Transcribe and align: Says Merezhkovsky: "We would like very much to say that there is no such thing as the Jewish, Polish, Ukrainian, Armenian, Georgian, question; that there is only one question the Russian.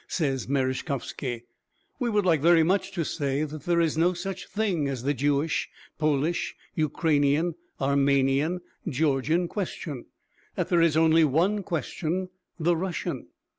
Says 0.07 0.47
Merezhkovsky: 0.47 1.43
"We 1.99 2.09
would 2.09 2.25
like 2.25 2.41
very 2.41 2.63
much 2.63 2.91
to 2.93 3.03
say 3.05 3.43
that 3.43 3.65
there 3.65 3.79
is 3.79 3.99
no 3.99 4.13
such 4.15 4.47
thing 4.47 4.87
as 4.87 5.03
the 5.03 5.13
Jewish, 5.13 5.69
Polish, 5.99 6.55
Ukrainian, 6.73 7.53
Armenian, 7.79 8.61
Georgian, 8.87 9.47
question; 9.47 10.05
that 10.55 10.69
there 10.69 10.81
is 10.81 10.97
only 10.97 11.23
one 11.23 11.61
question 11.61 12.29
the 12.59 12.75
Russian. 12.75 13.27